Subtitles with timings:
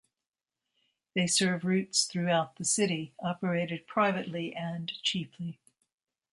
[1.13, 5.59] They serve routes throughout the city, operated privately and cheaply.